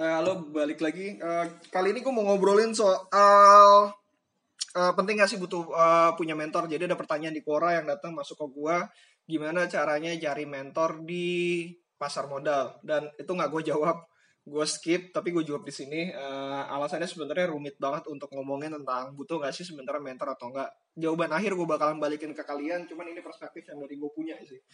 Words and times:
Uh, 0.00 0.16
halo, 0.16 0.48
balik 0.48 0.80
lagi. 0.80 1.20
Uh, 1.20 1.44
kali 1.68 1.92
ini 1.92 2.00
gue 2.00 2.08
mau 2.08 2.24
ngobrolin 2.24 2.72
soal 2.72 3.92
uh, 4.72 4.92
penting 4.96 5.20
gak 5.20 5.28
sih 5.28 5.36
butuh 5.36 5.68
uh, 5.76 6.16
punya 6.16 6.32
mentor. 6.32 6.72
Jadi 6.72 6.88
ada 6.88 6.96
pertanyaan 6.96 7.36
di 7.36 7.44
Quora 7.44 7.76
yang 7.76 7.84
datang 7.84 8.16
masuk 8.16 8.40
ke 8.40 8.46
gue, 8.48 8.76
gimana 9.28 9.68
caranya 9.68 10.16
cari 10.16 10.48
mentor 10.48 11.04
di 11.04 11.68
pasar 12.00 12.32
modal. 12.32 12.80
Dan 12.80 13.12
itu 13.20 13.28
nggak 13.28 13.52
gue 13.52 13.76
jawab, 13.76 14.08
gue 14.40 14.64
skip. 14.64 15.12
Tapi 15.12 15.36
gue 15.36 15.44
jawab 15.44 15.68
di 15.68 15.72
sini. 15.76 16.08
Uh, 16.16 16.64
alasannya 16.80 17.04
sebenarnya 17.04 17.52
rumit 17.52 17.76
banget 17.76 18.08
untuk 18.08 18.32
ngomongin 18.32 18.72
tentang 18.72 19.12
butuh 19.12 19.36
gak 19.36 19.52
sih 19.52 19.68
sebenarnya 19.68 20.00
mentor 20.00 20.32
atau 20.32 20.48
enggak. 20.48 20.72
Jawaban 20.96 21.28
akhir 21.36 21.52
gue 21.52 21.66
bakalan 21.68 22.00
balikin 22.00 22.32
ke 22.32 22.40
kalian. 22.40 22.88
Cuman 22.88 23.04
ini 23.04 23.20
perspektif 23.20 23.68
yang 23.68 23.76
dari 23.84 24.00
gue 24.00 24.10
punya 24.16 24.40
sih. 24.48 24.64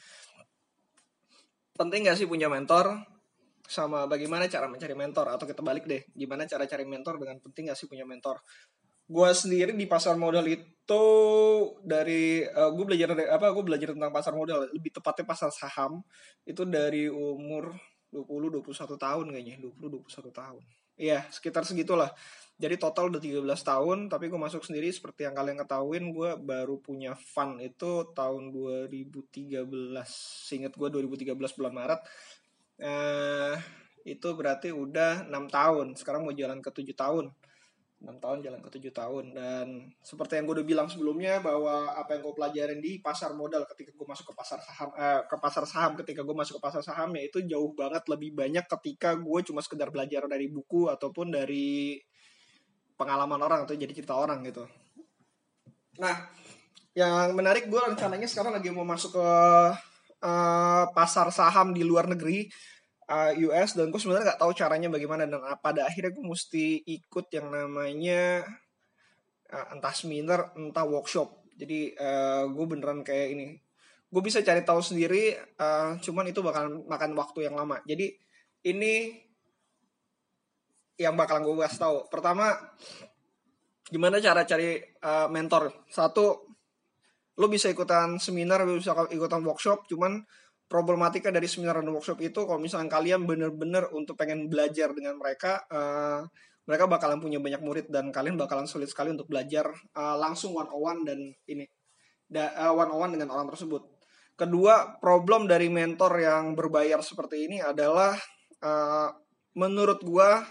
Penting 1.75 2.07
gak 2.07 2.15
sih 2.15 2.31
punya 2.31 2.47
mentor? 2.47 3.16
Sama 3.67 4.07
bagaimana 4.07 4.47
cara 4.47 4.71
mencari 4.71 4.95
mentor 4.95 5.27
atau 5.31 5.45
kita 5.45 5.61
balik 5.61 5.85
deh 5.85 6.03
gimana 6.15 6.47
cara 6.47 6.65
cari 6.65 6.87
mentor 6.87 7.19
dengan 7.19 7.37
penting 7.43 7.71
gak 7.71 7.79
sih 7.79 7.91
punya 7.91 8.07
mentor? 8.07 8.41
Gue 9.07 9.31
sendiri 9.31 9.71
di 9.71 9.87
pasar 9.87 10.19
modal 10.19 10.47
itu 10.51 11.05
dari 11.83 12.43
uh, 12.43 12.67
eh, 12.67 12.71
gue 12.75 12.85
belajar 12.87 13.15
dari, 13.15 13.31
apa 13.31 13.55
gue 13.55 13.65
belajar 13.67 13.89
tentang 13.95 14.11
pasar 14.11 14.35
modal 14.35 14.67
lebih 14.75 14.91
tepatnya 14.99 15.25
pasar 15.27 15.51
saham 15.55 16.03
itu 16.43 16.67
dari 16.67 17.07
umur 17.07 17.75
20 18.11 18.63
21 18.63 18.99
tahun 18.99 19.27
kayaknya 19.31 19.57
20 19.63 20.03
21 20.07 20.31
tahun. 20.35 20.63
Iya 20.97 21.29
sekitar 21.29 21.63
segitulah. 21.69 22.11
Jadi 22.57 22.81
total 22.81 23.13
udah 23.13 23.21
13 23.21 23.45
tahun 23.45 23.99
tapi 24.09 24.33
gue 24.33 24.41
masuk 24.41 24.65
sendiri 24.65 24.89
seperti 24.89 25.29
yang 25.29 25.37
kalian 25.37 25.61
ketahuin 25.61 26.09
gue 26.09 26.31
baru 26.41 26.81
punya 26.81 27.13
fund 27.13 27.61
itu 27.61 28.11
tahun 28.17 28.49
2013 28.49 29.61
seingat 30.49 30.73
gue 30.73 30.89
2013 30.89 31.37
bulan 31.37 31.75
Maret 31.77 32.01
eh, 32.81 33.55
itu 34.07 34.29
berarti 34.39 34.71
udah 34.71 35.27
enam 35.27 35.51
tahun. 35.51 35.99
Sekarang 35.99 36.23
mau 36.23 36.35
jalan 36.37 36.63
ke 36.63 36.71
tujuh 36.71 36.95
tahun. 36.95 37.35
Enam 37.97 38.21
tahun 38.21 38.39
jalan 38.45 38.61
ke 38.63 38.71
tujuh 38.79 38.93
tahun. 38.95 39.35
Dan 39.35 39.67
seperti 39.99 40.39
yang 40.39 40.45
gue 40.47 40.63
udah 40.63 40.69
bilang 40.69 40.89
sebelumnya 40.89 41.43
bahwa 41.43 41.91
apa 41.97 42.15
yang 42.15 42.23
gue 42.23 42.35
pelajarin 42.39 42.79
di 42.79 43.03
pasar 43.03 43.35
modal 43.35 43.67
ketika 43.75 43.91
gue 43.97 44.07
masuk 44.07 44.31
ke 44.31 44.35
pasar 44.39 44.59
saham 44.63 44.91
eh, 44.95 45.23
ke 45.27 45.37
pasar 45.43 45.65
saham 45.67 45.93
ketika 45.99 46.23
gue 46.23 46.37
masuk 46.37 46.61
ke 46.61 46.63
pasar 46.63 46.83
saham 46.87 47.11
ya 47.19 47.27
itu 47.27 47.43
jauh 47.43 47.75
banget 47.75 48.07
lebih 48.07 48.31
banyak 48.37 48.65
ketika 48.79 49.19
gue 49.19 49.41
cuma 49.43 49.59
sekedar 49.65 49.91
belajar 49.91 50.29
dari 50.31 50.47
buku 50.47 50.87
ataupun 50.93 51.35
dari 51.35 51.99
pengalaman 52.97 53.41
orang 53.43 53.67
atau 53.67 53.75
jadi 53.75 53.91
cerita 53.91 54.15
orang 54.15 54.47
gitu. 54.47 54.65
Nah 55.99 56.31
yang 56.97 57.37
menarik 57.37 57.69
gue 57.69 57.77
rencananya 57.77 58.25
sekarang 58.25 58.57
lagi 58.57 58.73
mau 58.73 58.87
masuk 58.87 59.21
ke 59.21 59.29
uh, 60.27 60.85
pasar 60.91 61.31
saham 61.31 61.71
di 61.71 61.87
luar 61.87 62.11
negeri 62.11 62.51
uh, 63.11 63.33
eh, 63.33 63.47
US 63.47 63.79
dan 63.79 63.89
gue 63.95 64.01
sebenarnya 64.01 64.35
nggak 64.35 64.41
tahu 64.43 64.53
caranya 64.53 64.89
bagaimana 64.91 65.25
dan 65.31 65.43
pada 65.63 65.87
akhirnya 65.87 66.13
gue 66.13 66.25
mesti 66.27 66.83
ikut 66.83 67.27
yang 67.31 67.47
namanya 67.55 68.43
uh, 69.55 69.67
entah 69.75 69.95
seminar 69.95 70.53
entah 70.59 70.87
workshop. 70.87 71.47
Jadi 71.57 71.95
uh, 71.97 72.51
gue 72.51 72.67
beneran 72.67 73.01
kayak 73.07 73.29
ini. 73.33 73.47
Gue 74.07 74.23
bisa 74.23 74.43
cari 74.43 74.63
tahu 74.63 74.83
sendiri 74.83 75.35
uh, 75.59 75.97
cuman 76.03 76.31
itu 76.31 76.43
bakal 76.43 76.85
makan 76.85 77.15
waktu 77.17 77.47
yang 77.49 77.55
lama. 77.57 77.81
Jadi 77.87 78.13
ini 78.67 79.15
yang 80.97 81.15
bakalan 81.15 81.45
gue 81.47 81.57
bahas 81.57 81.77
tahu. 81.77 82.09
Pertama 82.09 82.53
gimana 83.87 84.19
cara 84.19 84.43
cari 84.43 84.83
uh, 85.05 85.29
mentor? 85.31 85.87
Satu 85.89 86.46
lo 87.37 87.47
bisa 87.53 87.69
ikutan 87.69 88.17
seminar 88.17 88.65
lo 88.65 88.77
bisa 88.77 88.97
ikutan 89.13 89.45
workshop 89.45 89.85
cuman 89.89 90.25
problematika 90.67 91.31
dari 91.31 91.47
seminar 91.47 91.79
dan 91.79 91.93
workshop 91.95 92.19
itu 92.25 92.43
kalau 92.43 92.59
misalnya 92.59 92.91
kalian 92.91 93.23
bener-bener 93.23 93.87
untuk 93.95 94.19
pengen 94.19 94.51
belajar 94.51 94.91
dengan 94.91 95.15
mereka 95.15 95.63
uh, 95.71 96.27
mereka 96.67 96.91
bakalan 96.91 97.23
punya 97.23 97.39
banyak 97.39 97.63
murid 97.63 97.87
dan 97.95 98.11
kalian 98.11 98.35
bakalan 98.35 98.67
sulit 98.67 98.91
sekali 98.91 99.15
untuk 99.15 99.31
belajar 99.31 99.71
uh, 99.95 100.19
langsung 100.19 100.59
one 100.59 100.67
on 100.67 100.83
one 100.83 101.01
dan 101.07 101.19
ini 101.47 101.71
da, 102.27 102.51
uh, 102.67 102.75
one 102.75 102.91
on 102.91 102.99
one 103.07 103.13
dengan 103.15 103.31
orang 103.31 103.47
tersebut. 103.55 103.87
Kedua 104.37 104.99
problem 104.99 105.47
dari 105.47 105.71
mentor 105.71 106.19
yang 106.19 106.59
berbayar 106.59 107.01
seperti 107.01 107.47
ini 107.47 107.63
adalah 107.63 108.19
uh, 108.61 109.09
menurut 109.55 110.03
gua 110.03 110.43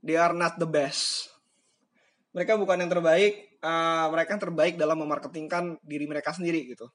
they 0.00 0.14
are 0.14 0.32
not 0.32 0.56
the 0.62 0.64
best 0.64 1.26
mereka 2.32 2.60
bukan 2.60 2.84
yang 2.84 2.90
terbaik 2.92 3.48
uh, 3.62 4.06
mereka 4.10 4.36
yang 4.36 4.42
terbaik 4.42 4.74
dalam 4.78 4.98
memarketingkan 5.02 5.78
diri 5.82 6.06
mereka 6.06 6.34
sendiri 6.34 6.66
gitu. 6.68 6.86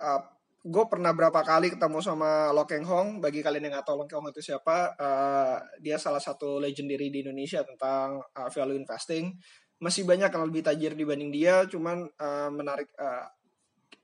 Uh, 0.00 0.20
gue 0.60 0.84
pernah 0.92 1.16
berapa 1.16 1.40
kali 1.40 1.72
ketemu 1.72 2.04
sama 2.04 2.52
Lo 2.52 2.68
Keng 2.68 2.84
Hong. 2.84 3.20
Bagi 3.20 3.40
kalian 3.40 3.68
yang 3.68 3.80
nggak 3.80 3.86
tahu 3.88 4.04
Lo 4.04 4.06
Keng 4.08 4.20
Hong 4.20 4.32
itu 4.32 4.44
siapa, 4.44 4.92
uh, 4.96 5.56
dia 5.80 5.96
salah 5.96 6.20
satu 6.20 6.60
legendary 6.60 7.08
di 7.08 7.24
Indonesia 7.24 7.64
tentang 7.64 8.20
uh, 8.20 8.48
value 8.52 8.76
investing. 8.76 9.32
Masih 9.80 10.04
banyak 10.04 10.28
yang 10.28 10.44
lebih 10.44 10.60
tajir 10.60 10.92
dibanding 10.92 11.32
dia, 11.32 11.64
cuman 11.64 12.04
uh, 12.04 12.50
menarik. 12.52 12.92
Uh, 13.00 13.24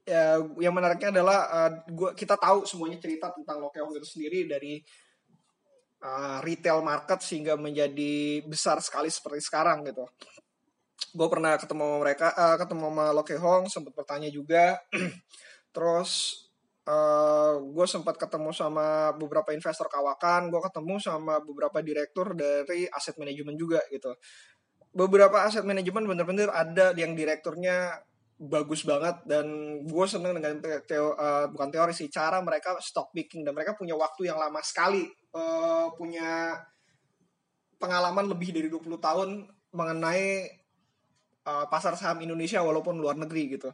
ya, 0.08 0.40
yang 0.56 0.72
menariknya 0.72 1.12
adalah 1.12 1.38
uh, 1.52 1.70
gua 1.92 2.16
kita 2.16 2.40
tahu 2.40 2.64
semuanya 2.64 2.96
cerita 2.96 3.28
tentang 3.36 3.60
Lo 3.60 3.68
Keng 3.68 3.84
Hong 3.84 3.96
itu 4.00 4.08
sendiri 4.08 4.48
dari 4.48 4.80
uh, 6.00 6.40
retail 6.40 6.80
market 6.80 7.20
sehingga 7.20 7.60
menjadi 7.60 8.40
besar 8.48 8.80
sekali 8.80 9.12
seperti 9.12 9.44
sekarang 9.44 9.84
gitu 9.84 10.08
gue 11.16 11.28
pernah 11.32 11.56
ketemu 11.56 11.82
sama 11.84 11.96
mereka 12.04 12.26
uh, 12.36 12.56
ketemu 12.60 12.84
sama 12.92 13.06
Loke 13.12 13.36
Hong 13.40 13.64
sempat 13.72 13.92
bertanya 13.96 14.28
juga. 14.28 14.80
Terus 15.74 16.10
uh, 16.88 16.92
eh, 16.92 17.54
gue 17.60 17.86
sempat 17.88 18.16
ketemu 18.16 18.50
sama 18.52 19.12
beberapa 19.16 19.52
investor 19.52 19.88
kawakan 19.90 20.48
gue 20.48 20.60
ketemu 20.70 20.94
sama 21.02 21.42
beberapa 21.42 21.78
direktur 21.84 22.32
dari 22.32 22.88
aset 22.88 23.16
manajemen 23.20 23.56
juga 23.56 23.80
gitu. 23.92 24.16
Beberapa 24.96 25.44
aset 25.44 25.64
manajemen 25.64 26.08
bener-bener 26.08 26.48
ada 26.48 26.96
yang 26.96 27.12
direkturnya 27.12 28.00
bagus 28.36 28.84
banget 28.84 29.24
dan 29.24 29.48
gue 29.88 30.06
seneng 30.08 30.36
dengan 30.36 30.60
teo, 30.84 31.16
uh, 31.16 31.48
bukan 31.48 31.72
teori 31.72 31.96
sih 31.96 32.12
cara 32.12 32.44
mereka 32.44 32.76
stock 32.84 33.08
picking 33.16 33.40
dan 33.48 33.56
mereka 33.56 33.72
punya 33.72 33.96
waktu 33.96 34.28
yang 34.28 34.36
lama 34.36 34.60
sekali 34.60 35.08
uh, 35.32 35.88
punya 35.96 36.52
pengalaman 37.80 38.28
lebih 38.28 38.52
dari 38.52 38.68
20 38.68 39.00
tahun 39.00 39.28
mengenai 39.72 40.48
uh, 41.46 41.66
pasar 41.70 41.94
saham 41.94 42.18
Indonesia 42.26 42.60
walaupun 42.60 42.98
luar 42.98 43.14
negeri 43.14 43.56
gitu. 43.56 43.70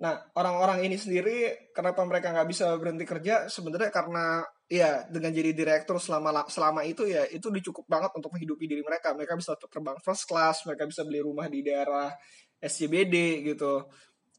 Nah 0.00 0.18
orang-orang 0.34 0.86
ini 0.86 0.98
sendiri 0.98 1.70
kenapa 1.70 2.02
mereka 2.02 2.34
nggak 2.34 2.48
bisa 2.50 2.74
berhenti 2.78 3.06
kerja 3.06 3.46
sebenarnya 3.46 3.90
karena 3.94 4.42
ya 4.66 5.06
dengan 5.06 5.30
jadi 5.30 5.54
direktur 5.54 6.00
selama 6.02 6.46
selama 6.50 6.82
itu 6.82 7.06
ya 7.06 7.28
itu 7.30 7.46
dicukup 7.52 7.86
banget 7.86 8.10
untuk 8.14 8.34
menghidupi 8.34 8.64
diri 8.66 8.82
mereka. 8.82 9.14
Mereka 9.14 9.38
bisa 9.38 9.54
terbang 9.58 9.98
first 10.02 10.26
class, 10.26 10.66
mereka 10.66 10.86
bisa 10.86 11.06
beli 11.06 11.22
rumah 11.22 11.46
di 11.46 11.62
daerah 11.62 12.10
SCBD 12.58 13.46
gitu. 13.54 13.86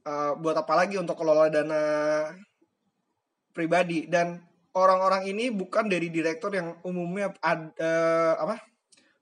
Uh, 0.05 0.37
buat 0.37 0.53
apa 0.53 0.85
lagi 0.85 1.01
untuk 1.01 1.17
kelola 1.17 1.49
dana 1.49 1.81
pribadi 3.49 4.05
dan 4.05 4.37
orang-orang 4.75 5.25
ini 5.31 5.49
bukan 5.49 5.87
dari 5.89 6.11
direktur 6.11 6.53
yang 6.53 6.77
umumnya 6.85 7.33
ad, 7.41 7.73
uh, 7.79 8.37
apa 8.37 8.61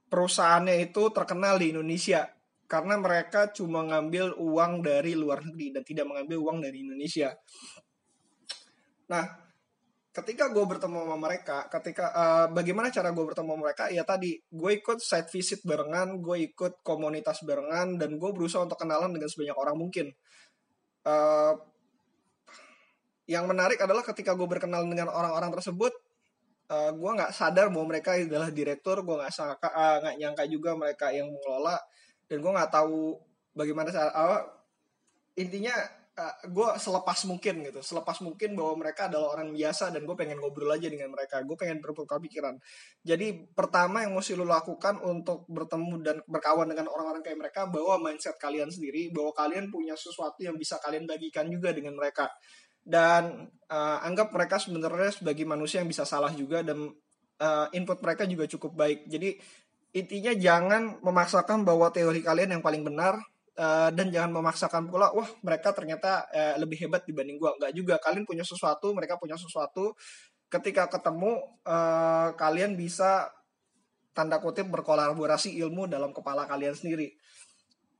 perusahaannya 0.09 0.91
itu 0.91 1.13
terkenal 1.13 1.61
di 1.61 1.71
Indonesia 1.71 2.25
karena 2.67 2.95
mereka 2.97 3.51
cuma 3.51 3.83
ngambil 3.85 4.33
uang 4.39 4.81
dari 4.81 5.13
luar 5.13 5.43
negeri 5.43 5.75
dan 5.75 5.83
tidak 5.85 6.05
mengambil 6.09 6.37
uang 6.49 6.57
dari 6.63 6.77
Indonesia. 6.81 7.29
Nah, 9.11 9.23
ketika 10.13 10.49
gue 10.53 10.61
bertemu 10.61 11.05
sama 11.05 11.17
mereka, 11.17 11.57
ketika 11.69 12.05
uh, 12.13 12.45
bagaimana 12.53 12.93
cara 12.93 13.09
gue 13.09 13.25
bertemu 13.25 13.49
sama 13.49 13.61
mereka? 13.65 13.83
Ya 13.89 14.05
tadi 14.05 14.37
gue 14.37 14.71
ikut 14.77 15.01
site 15.01 15.29
visit 15.33 15.59
barengan, 15.65 16.21
gue 16.21 16.53
ikut 16.53 16.85
komunitas 16.85 17.41
barengan, 17.43 17.97
dan 17.97 18.15
gue 18.15 18.29
berusaha 18.31 18.63
untuk 18.63 18.79
kenalan 18.79 19.11
dengan 19.11 19.29
sebanyak 19.29 19.57
orang 19.57 19.75
mungkin. 19.75 20.07
Uh, 21.03 21.57
yang 23.27 23.47
menarik 23.47 23.79
adalah 23.79 24.03
ketika 24.03 24.35
gue 24.35 24.47
berkenal 24.47 24.85
dengan 24.87 25.11
orang-orang 25.11 25.51
tersebut, 25.59 25.91
uh, 26.69 26.91
gue 26.93 27.11
nggak 27.17 27.33
sadar 27.33 27.73
bahwa 27.73 27.91
mereka 27.91 28.15
adalah 28.15 28.53
direktur, 28.53 29.01
gue 29.01 29.15
nggak 29.17 29.33
sangka, 29.33 29.69
nggak 29.99 30.15
uh, 30.15 30.19
nyangka 30.19 30.43
juga 30.47 30.77
mereka 30.77 31.11
yang 31.11 31.27
mengelola 31.27 31.75
dan 32.27 32.37
gue 32.39 32.51
nggak 32.51 32.71
tahu 32.71 33.19
bagaimana 33.53 33.89
cara 33.93 34.43
intinya 35.33 35.73
uh, 36.17 36.35
gue 36.45 36.69
selepas 36.77 37.17
mungkin 37.25 37.65
gitu. 37.65 37.81
Selepas 37.81 38.21
mungkin 38.21 38.53
bahwa 38.53 38.85
mereka 38.85 39.09
adalah 39.09 39.37
orang 39.37 39.53
biasa 39.53 39.89
dan 39.89 40.05
gue 40.05 40.15
pengen 40.17 40.37
ngobrol 40.39 40.69
aja 40.69 40.87
dengan 40.89 41.09
mereka. 41.13 41.41
Gue 41.41 41.57
pengen 41.57 41.81
bertukar 41.81 42.21
pikiran. 42.21 42.57
Jadi 43.01 43.49
pertama 43.53 44.05
yang 44.05 44.13
mesti 44.13 44.37
lo 44.37 44.45
lakukan 44.45 45.01
untuk 45.01 45.45
bertemu 45.49 45.93
dan 46.01 46.17
berkawan 46.29 46.69
dengan 46.69 46.89
orang-orang 46.89 47.25
kayak 47.25 47.39
mereka 47.39 47.61
bahwa 47.69 48.09
mindset 48.09 48.37
kalian 48.37 48.69
sendiri 48.69 49.09
bahwa 49.09 49.33
kalian 49.33 49.69
punya 49.73 49.97
sesuatu 49.97 50.39
yang 50.41 50.55
bisa 50.57 50.77
kalian 50.81 51.09
bagikan 51.09 51.49
juga 51.49 51.73
dengan 51.73 51.97
mereka. 51.97 52.29
Dan 52.83 53.47
uh, 53.71 53.97
anggap 54.03 54.35
mereka 54.35 54.59
sebenarnya 54.59 55.15
sebagai 55.15 55.47
manusia 55.47 55.79
yang 55.79 55.87
bisa 55.87 56.03
salah 56.03 56.35
juga 56.35 56.59
dan 56.61 56.91
uh, 57.39 57.67
input 57.71 58.03
mereka 58.03 58.27
juga 58.27 58.43
cukup 58.45 58.75
baik. 58.75 59.07
Jadi 59.07 59.39
intinya 59.93 60.33
jangan 60.33 60.97
memaksakan 61.05 61.61
bahwa 61.61 61.93
teori 61.93 62.25
kalian 62.25 62.57
yang 62.57 62.63
paling 62.65 62.81
benar 62.81 63.21
uh, 63.57 63.89
dan 63.93 64.09
jangan 64.09 64.33
memaksakan 64.33 64.89
pula 64.89 65.13
wah 65.13 65.29
mereka 65.45 65.69
ternyata 65.69 66.25
uh, 66.33 66.57
lebih 66.57 66.85
hebat 66.85 67.05
dibanding 67.05 67.37
gua. 67.37 67.53
Nggak 67.61 67.73
juga. 67.77 67.95
Kalian 68.01 68.25
punya 68.25 68.41
sesuatu 68.41 68.89
mereka 68.91 69.21
punya 69.21 69.37
sesuatu. 69.37 69.93
Ketika 70.49 70.89
ketemu 70.89 71.41
uh, 71.65 72.33
kalian 72.37 72.77
bisa 72.77 73.29
tanda 74.13 74.37
kutip 74.37 74.69
berkolaborasi 74.69 75.57
ilmu 75.61 75.89
dalam 75.89 76.13
kepala 76.13 76.45
kalian 76.45 76.77
sendiri. 76.77 77.17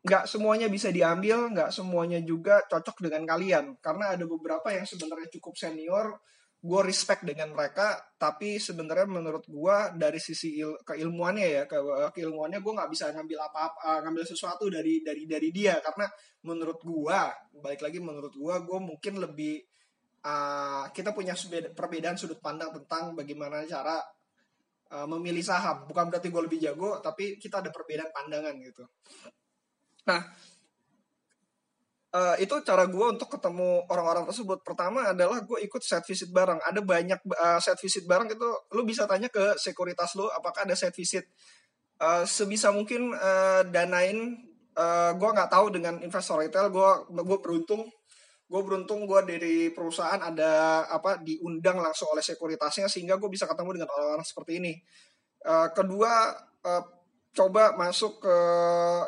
Nggak 0.04 0.30
semuanya 0.30 0.68
bisa 0.70 0.94
diambil, 0.94 1.50
nggak 1.50 1.74
semuanya 1.74 2.22
juga 2.22 2.62
cocok 2.70 3.10
dengan 3.10 3.26
kalian. 3.26 3.82
Karena 3.82 4.14
ada 4.14 4.26
beberapa 4.30 4.70
yang 4.70 4.86
sebenarnya 4.86 5.32
cukup 5.34 5.58
senior, 5.58 6.22
gue 6.64 6.80
respect 6.88 7.28
dengan 7.28 7.52
mereka, 7.52 8.16
tapi 8.16 8.56
sebenarnya 8.56 9.04
menurut 9.04 9.44
gue 9.52 9.76
dari 10.00 10.16
sisi 10.16 10.64
il 10.64 10.80
keilmuannya 10.80 11.48
ya, 11.60 11.64
ke 11.68 11.76
keilmuannya 12.16 12.64
gue 12.64 12.74
nggak 12.80 12.88
bisa 12.88 13.12
ngambil 13.12 13.52
apa-apa, 13.52 13.80
uh, 13.84 14.00
ngambil 14.08 14.24
sesuatu 14.24 14.72
dari 14.72 15.04
dari 15.04 15.28
dari 15.28 15.52
dia. 15.52 15.84
Karena 15.84 16.08
menurut 16.48 16.80
gue, 16.80 17.20
balik 17.60 17.84
lagi 17.84 18.00
menurut 18.00 18.32
gue, 18.32 18.56
gue 18.64 18.80
mungkin 18.80 19.14
lebih 19.20 19.60
uh, 20.24 20.88
kita 20.96 21.12
punya 21.12 21.36
perbedaan 21.76 22.16
sudut 22.16 22.40
pandang 22.40 22.72
tentang 22.72 23.12
bagaimana 23.12 23.68
cara 23.68 24.00
uh, 24.96 25.08
memilih 25.12 25.44
saham. 25.44 25.84
Bukan 25.84 26.08
berarti 26.08 26.32
gue 26.32 26.42
lebih 26.48 26.64
jago, 26.64 27.04
tapi 27.04 27.36
kita 27.36 27.60
ada 27.60 27.76
perbedaan 27.76 28.16
pandangan 28.16 28.56
gitu. 28.64 28.88
Nah, 30.08 30.32
uh, 32.14 32.36
itu 32.38 32.54
cara 32.62 32.86
gue 32.86 33.06
untuk 33.10 33.28
ketemu 33.34 33.84
orang-orang 33.90 34.30
tersebut. 34.30 34.62
Pertama 34.62 35.12
adalah 35.12 35.42
gue 35.42 35.60
ikut 35.66 35.82
set 35.82 36.06
visit 36.06 36.30
bareng. 36.30 36.62
Ada 36.62 36.80
banyak 36.80 37.20
uh, 37.34 37.60
set 37.60 37.82
visit 37.82 38.06
bareng 38.06 38.30
itu, 38.30 38.50
lu 38.78 38.86
bisa 38.86 39.10
tanya 39.10 39.28
ke 39.28 39.58
sekuritas 39.58 40.14
lu 40.16 40.30
apakah 40.30 40.64
ada 40.64 40.78
set 40.78 40.94
visit. 40.94 41.26
Uh, 41.98 42.26
sebisa 42.26 42.70
mungkin 42.70 43.14
uh, 43.14 43.66
danain, 43.70 44.38
uh, 44.78 45.12
gue 45.18 45.30
nggak 45.30 45.50
tahu 45.50 45.74
dengan 45.74 45.98
investor 46.06 46.42
retail, 46.42 46.70
gue 46.70 46.90
gue 47.12 47.40
beruntung 47.42 47.90
gue 48.44 48.62
beruntung 48.62 49.10
gue 49.10 49.22
dari 49.26 49.56
perusahaan 49.74 50.20
ada 50.22 50.86
apa 50.86 51.18
diundang 51.26 51.82
langsung 51.82 52.14
oleh 52.14 52.22
sekuritasnya 52.22 52.86
sehingga 52.86 53.18
gue 53.18 53.26
bisa 53.26 53.50
ketemu 53.50 53.82
dengan 53.82 53.90
orang-orang 53.90 54.28
seperti 54.28 54.62
ini. 54.62 54.74
Uh, 55.42 55.74
kedua 55.74 56.38
uh, 56.62 56.84
coba 57.34 57.74
masuk 57.74 58.22
ke 58.22 58.38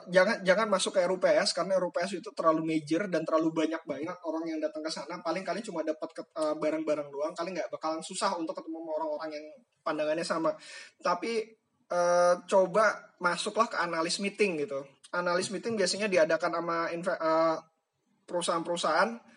jangan 0.09 0.41
jangan 0.41 0.65
masuk 0.65 0.97
ke 0.97 1.05
RUPS 1.05 1.53
karena 1.53 1.77
RUPS 1.77 2.17
itu 2.17 2.29
terlalu 2.33 2.73
major 2.73 3.05
dan 3.05 3.21
terlalu 3.21 3.53
banyak 3.53 3.81
banget 3.85 4.17
orang 4.25 4.43
yang 4.49 4.57
datang 4.57 4.81
ke 4.81 4.89
sana. 4.89 5.21
Paling 5.21 5.45
kalian 5.45 5.61
cuma 5.61 5.85
dapat 5.85 6.09
uh, 6.33 6.57
barang-barang 6.57 7.09
doang 7.13 7.37
kalian 7.37 7.61
nggak 7.61 7.69
bakalan 7.69 8.01
susah 8.01 8.33
untuk 8.33 8.57
ketemu 8.57 8.81
orang-orang 8.81 9.29
yang 9.29 9.45
pandangannya 9.85 10.25
sama. 10.25 10.57
Tapi 11.05 11.53
uh, 11.93 12.41
coba 12.49 13.13
masuklah 13.21 13.69
ke 13.69 13.77
analis 13.77 14.17
meeting 14.17 14.57
gitu. 14.57 14.81
Analis 15.13 15.53
meeting 15.53 15.77
biasanya 15.77 16.09
diadakan 16.09 16.51
sama 16.59 16.89
uh, 16.89 17.57
perusahaan-perusahaan 18.25 19.34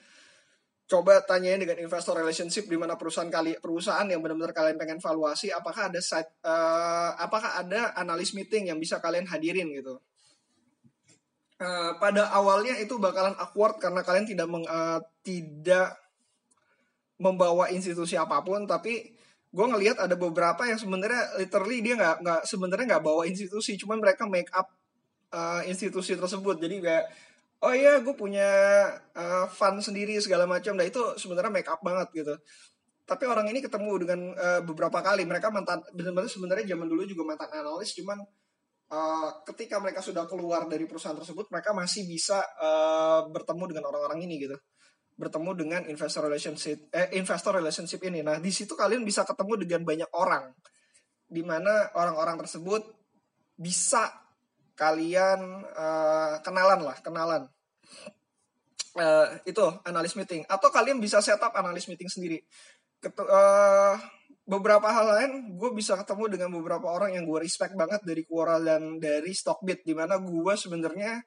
coba 0.88 1.20
tanyain 1.20 1.60
dengan 1.60 1.76
investor 1.76 2.16
relationship 2.16 2.64
di 2.64 2.80
mana 2.80 2.96
perusahaan 2.96 3.28
kali 3.28 3.60
perusahaan 3.60 4.08
yang 4.08 4.24
benar-benar 4.24 4.56
kalian 4.56 4.80
pengen 4.80 4.96
valuasi 4.98 5.52
apakah 5.52 5.92
ada 5.92 6.00
site 6.00 6.32
uh, 6.40 7.12
apakah 7.20 7.60
ada 7.60 7.92
analis 8.00 8.32
meeting 8.32 8.72
yang 8.72 8.80
bisa 8.80 8.96
kalian 8.96 9.28
hadirin 9.28 9.68
gitu? 9.68 10.00
Uh, 11.60 11.92
pada 12.00 12.32
awalnya 12.32 12.80
itu 12.80 12.96
bakalan 12.96 13.36
awkward 13.36 13.76
karena 13.82 14.00
kalian 14.00 14.24
tidak 14.24 14.48
meng, 14.48 14.64
uh, 14.64 15.02
tidak 15.20 15.92
membawa 17.20 17.68
institusi 17.68 18.16
apa 18.16 18.40
pun 18.40 18.64
tapi 18.64 19.12
gue 19.48 19.66
ngelihat 19.66 20.00
ada 20.00 20.16
beberapa 20.16 20.64
yang 20.64 20.78
sebenarnya 20.80 21.36
literally 21.36 21.84
dia 21.84 22.00
nggak 22.00 22.16
nggak 22.24 22.40
sebenarnya 22.48 22.96
nggak 22.96 23.04
bawa 23.04 23.28
institusi 23.28 23.76
cuman 23.76 24.00
mereka 24.00 24.24
make 24.24 24.48
up 24.56 24.72
uh, 25.32 25.62
institusi 25.68 26.16
tersebut. 26.16 26.56
Jadi 26.60 26.80
kayak 26.80 27.04
oh 27.58 27.74
iya 27.74 27.98
gue 27.98 28.14
punya 28.14 28.50
uh, 29.14 29.46
fun 29.50 29.82
sendiri 29.82 30.14
segala 30.22 30.46
macam. 30.46 30.78
Nah 30.78 30.86
itu 30.86 31.00
sebenarnya 31.18 31.50
make 31.50 31.70
up 31.70 31.82
banget 31.82 32.08
gitu. 32.14 32.34
Tapi 33.08 33.24
orang 33.24 33.48
ini 33.50 33.64
ketemu 33.64 33.92
dengan 34.04 34.20
uh, 34.36 34.60
beberapa 34.62 35.00
kali. 35.00 35.24
Mereka 35.24 35.50
mantan 35.50 35.82
benar-benar 35.96 36.30
sebenarnya 36.30 36.76
zaman 36.76 36.86
dulu 36.86 37.02
juga 37.08 37.34
mantan 37.34 37.50
analis 37.50 37.96
cuman 37.96 38.20
uh, 38.92 39.30
ketika 39.48 39.80
mereka 39.82 40.04
sudah 40.04 40.28
keluar 40.28 40.68
dari 40.70 40.86
perusahaan 40.86 41.16
tersebut 41.16 41.48
mereka 41.50 41.74
masih 41.74 42.06
bisa 42.06 42.38
uh, 42.60 43.26
bertemu 43.32 43.64
dengan 43.74 43.84
orang-orang 43.90 44.28
ini 44.28 44.44
gitu. 44.46 44.56
Bertemu 45.18 45.50
dengan 45.58 45.82
investor 45.90 46.30
relationship 46.30 46.78
eh, 46.94 47.10
investor 47.18 47.58
relationship 47.58 47.98
ini. 48.06 48.22
Nah 48.22 48.38
di 48.38 48.54
situ 48.54 48.78
kalian 48.78 49.02
bisa 49.02 49.26
ketemu 49.26 49.66
dengan 49.66 49.82
banyak 49.82 50.10
orang. 50.14 50.54
Di 51.28 51.42
mana 51.42 51.90
orang-orang 51.98 52.38
tersebut 52.44 52.86
bisa 53.58 54.27
kalian 54.78 55.66
uh, 55.74 56.38
kenalan 56.46 56.86
lah 56.86 56.96
kenalan. 57.02 57.42
Uh, 58.94 59.26
itu 59.42 59.62
analis 59.82 60.14
meeting. 60.14 60.46
Atau 60.46 60.70
kalian 60.70 61.02
bisa 61.02 61.18
setup 61.18 61.50
analis 61.58 61.90
meeting 61.90 62.06
sendiri. 62.06 62.38
Ketu 63.02 63.26
uh, 63.26 63.98
beberapa 64.48 64.88
hal 64.88 65.06
lain 65.18 65.32
gue 65.58 65.70
bisa 65.76 65.98
ketemu 65.98 66.38
dengan 66.38 66.48
beberapa 66.56 66.88
orang 66.88 67.18
yang 67.18 67.28
gue 67.28 67.42
respect 67.42 67.76
banget 67.76 68.00
dari 68.06 68.24
Quora 68.24 68.56
dan 68.62 68.96
dari 68.96 69.34
Stockbit 69.36 69.84
di 69.84 69.92
mana 69.92 70.16
gue 70.16 70.54
sebenarnya 70.54 71.20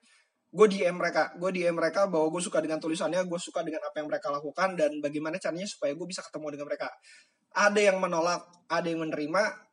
gue 0.52 0.68
DM 0.68 0.96
mereka. 1.00 1.32
Gue 1.36 1.52
DM 1.52 1.76
mereka 1.76 2.08
bahwa 2.08 2.28
gue 2.32 2.42
suka 2.44 2.60
dengan 2.60 2.80
tulisannya 2.80 3.24
gue 3.24 3.40
suka 3.40 3.64
dengan 3.64 3.84
apa 3.88 4.00
yang 4.00 4.08
mereka 4.08 4.28
lakukan 4.32 4.76
dan 4.80 4.92
bagaimana 5.04 5.40
caranya 5.40 5.68
supaya 5.68 5.92
gue 5.96 6.08
bisa 6.08 6.24
ketemu 6.24 6.60
dengan 6.60 6.68
mereka. 6.72 6.88
Ada 7.52 7.80
yang 7.92 7.98
menolak 8.00 8.42
ada 8.68 8.88
yang 8.88 9.04
menerima 9.04 9.71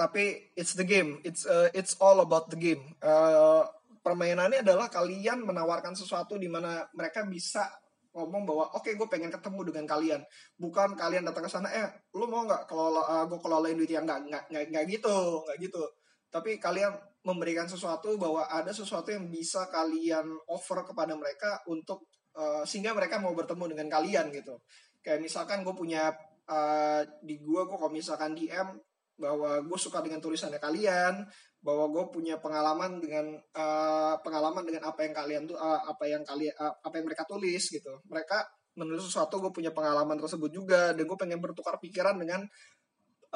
tapi 0.00 0.48
it's 0.56 0.72
the 0.72 0.86
game. 0.88 1.20
It's 1.20 1.44
uh, 1.44 1.68
it's 1.76 1.92
all 2.00 2.24
about 2.24 2.48
the 2.48 2.56
game. 2.56 2.96
Uh, 3.04 3.68
permainannya 4.00 4.64
adalah 4.64 4.88
kalian 4.88 5.44
menawarkan 5.44 5.92
sesuatu 5.92 6.40
di 6.40 6.48
mana 6.48 6.88
mereka 6.96 7.20
bisa 7.28 7.68
ngomong 8.16 8.48
bahwa 8.48 8.64
oke 8.72 8.88
okay, 8.88 8.96
gue 8.96 9.04
pengen 9.12 9.28
ketemu 9.28 9.60
dengan 9.68 9.84
kalian. 9.84 10.20
Bukan 10.56 10.96
kalian 10.96 11.28
datang 11.28 11.44
ke 11.44 11.52
sana 11.52 11.68
eh 11.68 12.08
lu 12.16 12.24
mau 12.32 12.48
nggak 12.48 12.64
kalau 12.64 13.04
uh, 13.04 13.28
gue 13.28 13.38
kelolain 13.44 13.76
duit 13.76 13.92
yang 13.92 14.08
nggak 14.08 14.48
nggak 14.48 14.64
nggak 14.72 14.84
gitu 14.88 15.44
nggak 15.44 15.58
gitu. 15.68 15.84
Tapi 16.32 16.56
kalian 16.56 16.96
memberikan 17.20 17.68
sesuatu 17.68 18.16
bahwa 18.16 18.48
ada 18.48 18.72
sesuatu 18.72 19.12
yang 19.12 19.28
bisa 19.28 19.68
kalian 19.68 20.24
offer 20.48 20.80
kepada 20.80 21.12
mereka 21.12 21.60
untuk 21.68 22.08
uh, 22.40 22.64
sehingga 22.64 22.96
mereka 22.96 23.20
mau 23.20 23.36
bertemu 23.36 23.76
dengan 23.76 24.00
kalian 24.00 24.32
gitu. 24.32 24.64
Kayak 25.04 25.20
misalkan 25.28 25.60
gue 25.60 25.76
punya 25.76 26.08
uh, 26.48 27.04
di 27.20 27.36
gue 27.36 27.62
gue 27.68 27.76
kalau 27.76 27.92
misalkan 27.92 28.32
DM 28.32 28.80
bahwa 29.20 29.60
gue 29.60 29.78
suka 29.78 30.00
dengan 30.00 30.18
tulisannya 30.18 30.56
kalian 30.56 31.28
bahwa 31.60 31.92
gue 31.92 32.04
punya 32.08 32.40
pengalaman 32.40 33.04
dengan 33.04 33.36
uh, 33.36 34.16
pengalaman 34.24 34.64
dengan 34.64 34.88
apa 34.88 35.04
yang 35.04 35.12
kalian 35.12 35.42
tuh 35.44 35.60
uh, 35.60 35.84
apa 35.84 36.08
yang 36.08 36.24
kalian 36.24 36.56
uh, 36.56 36.72
apa 36.80 36.94
yang 36.96 37.04
mereka 37.04 37.28
tulis 37.28 37.68
gitu. 37.68 38.00
Mereka 38.08 38.48
menulis 38.80 39.04
sesuatu 39.04 39.36
gue 39.44 39.52
punya 39.52 39.68
pengalaman 39.76 40.16
tersebut 40.16 40.48
juga 40.48 40.96
dan 40.96 41.04
gue 41.04 41.18
pengen 41.20 41.36
bertukar 41.36 41.76
pikiran 41.76 42.16
dengan 42.16 42.48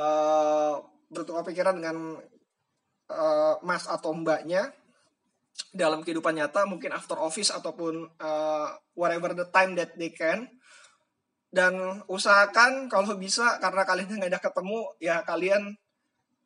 uh, 0.00 0.80
bertukar 1.12 1.44
pikiran 1.44 1.76
dengan 1.76 2.16
uh, 3.12 3.54
mas 3.60 3.84
atau 3.84 4.16
mbaknya 4.16 4.72
dalam 5.70 6.02
kehidupan 6.02 6.34
nyata 6.34 6.66
mungkin 6.66 6.90
after 6.96 7.20
office 7.20 7.52
ataupun 7.52 8.08
uh, 8.18 8.68
whatever 8.96 9.36
the 9.36 9.46
time 9.52 9.76
that 9.78 9.94
they 10.00 10.10
can 10.10 10.48
dan 11.54 12.02
usahakan 12.10 12.90
kalau 12.90 13.14
bisa 13.14 13.62
karena 13.62 13.86
kalian 13.86 14.18
nggak 14.18 14.32
ada 14.34 14.42
ketemu 14.42 14.78
ya 14.98 15.22
kalian 15.22 15.70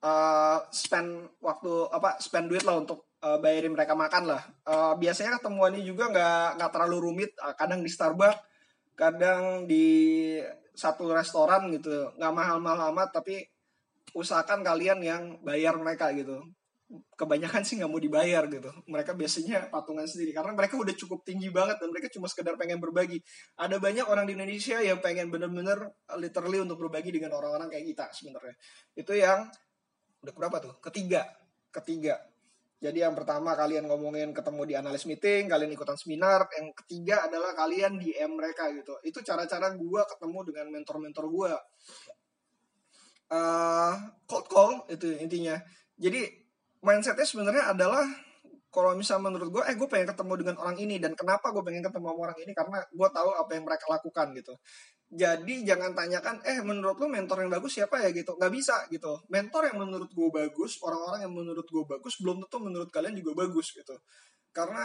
uh, 0.05 0.61
spend 0.69 1.33
waktu 1.41 1.73
apa 1.89 2.21
spend 2.21 2.53
duit 2.53 2.61
lah 2.69 2.77
untuk 2.77 3.09
uh, 3.25 3.41
bayarin 3.41 3.73
mereka 3.73 3.97
makan 3.97 4.29
lah. 4.29 4.43
Uh, 4.69 4.93
biasanya 5.01 5.41
ketemuannya 5.41 5.81
juga 5.81 6.13
nggak 6.13 6.61
nggak 6.61 6.71
terlalu 6.77 6.97
rumit. 7.09 7.31
Uh, 7.41 7.57
kadang 7.57 7.81
di 7.81 7.89
Starbucks 7.89 8.41
kadang 8.99 9.65
di 9.65 9.87
satu 10.77 11.09
restoran 11.17 11.73
gitu. 11.73 12.13
Nggak 12.21 12.35
mahal-mahal 12.37 12.93
amat 12.93 13.09
tapi 13.17 13.49
usahakan 14.13 14.61
kalian 14.61 15.01
yang 15.01 15.23
bayar 15.41 15.77
mereka 15.81 16.13
gitu 16.13 16.45
kebanyakan 16.89 17.63
sih 17.69 17.77
nggak 17.77 17.91
mau 17.93 18.01
dibayar 18.01 18.49
gitu. 18.49 18.73
Mereka 18.89 19.13
biasanya 19.13 19.69
patungan 19.69 20.09
sendiri 20.09 20.33
karena 20.33 20.57
mereka 20.57 20.81
udah 20.81 20.95
cukup 20.97 21.21
tinggi 21.21 21.53
banget 21.53 21.77
dan 21.85 21.93
mereka 21.93 22.09
cuma 22.09 22.27
sekedar 22.33 22.57
pengen 22.57 22.81
berbagi. 22.81 23.21
Ada 23.61 23.77
banyak 23.77 24.09
orang 24.09 24.25
di 24.25 24.33
Indonesia 24.33 24.81
yang 24.81 24.99
pengen 25.05 25.29
bener-bener 25.29 25.85
literally 26.17 26.65
untuk 26.65 26.81
berbagi 26.81 27.13
dengan 27.13 27.37
orang-orang 27.37 27.69
kayak 27.69 27.85
kita 27.93 28.07
sebenarnya. 28.17 28.57
Itu 28.97 29.13
yang 29.13 29.45
udah 30.25 30.33
berapa 30.33 30.57
tuh? 30.65 30.75
Ketiga. 30.81 31.29
Ketiga. 31.69 32.17
Jadi 32.79 33.03
yang 33.03 33.13
pertama 33.13 33.59
kalian 33.59 33.91
ngomongin 33.91 34.31
ketemu 34.31 34.63
di 34.63 34.75
analis 34.79 35.03
meeting 35.03 35.51
kalian 35.51 35.75
ikutan 35.75 35.99
seminar 35.99 36.47
yang 36.55 36.71
ketiga 36.73 37.27
adalah 37.27 37.53
kalian 37.53 37.99
DM 37.99 38.39
mereka 38.39 38.71
gitu. 38.71 38.95
Itu 39.03 39.21
cara-cara 39.21 39.75
gue 39.75 40.03
ketemu 40.15 40.39
dengan 40.47 40.67
mentor-mentor 40.79 41.27
gue 41.27 41.53
uh, 43.35 43.95
cold 44.25 44.47
call 44.47 44.73
itu 44.89 45.11
intinya. 45.19 45.59
Jadi 45.99 46.48
mindsetnya 46.83 47.27
sebenarnya 47.27 47.75
adalah 47.75 48.07
kalau 48.69 48.93
misalnya 48.93 49.33
menurut 49.33 49.49
gue, 49.49 49.63
eh 49.65 49.75
gue 49.75 49.89
pengen 49.89 50.13
ketemu 50.13 50.33
dengan 50.45 50.57
orang 50.61 50.77
ini 50.77 51.01
dan 51.01 51.17
kenapa 51.17 51.49
gue 51.57 51.65
pengen 51.65 51.81
ketemu 51.81 52.13
sama 52.13 52.21
orang 52.29 52.39
ini 52.45 52.53
karena 52.53 52.79
gue 52.85 53.09
tahu 53.09 53.31
apa 53.33 53.51
yang 53.57 53.65
mereka 53.65 53.85
lakukan 53.89 54.27
gitu. 54.37 54.55
Jadi 55.09 55.65
jangan 55.65 55.97
tanyakan, 55.97 56.45
eh 56.45 56.61
menurut 56.61 57.01
lu 57.01 57.09
mentor 57.09 57.41
yang 57.41 57.49
bagus 57.49 57.81
siapa 57.81 57.97
ya 58.05 58.13
gitu, 58.13 58.37
nggak 58.37 58.53
bisa 58.53 58.77
gitu. 58.93 59.25
Mentor 59.33 59.73
yang 59.73 59.81
menurut 59.81 60.13
gue 60.13 60.29
bagus, 60.29 60.77
orang-orang 60.85 61.25
yang 61.25 61.33
menurut 61.33 61.65
gue 61.65 61.85
bagus 61.89 62.21
belum 62.21 62.45
tentu 62.45 62.59
menurut 62.61 62.91
kalian 62.93 63.17
juga 63.17 63.33
bagus 63.49 63.73
gitu. 63.73 63.97
Karena 64.53 64.85